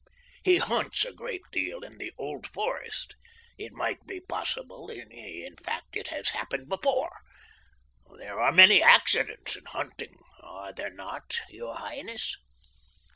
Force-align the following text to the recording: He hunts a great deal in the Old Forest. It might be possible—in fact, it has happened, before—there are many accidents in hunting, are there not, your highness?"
He 0.43 0.57
hunts 0.57 1.05
a 1.05 1.13
great 1.13 1.43
deal 1.51 1.83
in 1.83 1.99
the 1.99 2.11
Old 2.17 2.47
Forest. 2.47 3.13
It 3.59 3.71
might 3.71 4.07
be 4.07 4.19
possible—in 4.19 5.55
fact, 5.57 5.95
it 5.95 6.07
has 6.07 6.29
happened, 6.29 6.67
before—there 6.67 8.39
are 8.41 8.51
many 8.51 8.81
accidents 8.81 9.55
in 9.55 9.65
hunting, 9.65 10.17
are 10.39 10.73
there 10.73 10.89
not, 10.89 11.39
your 11.51 11.75
highness?" 11.75 12.35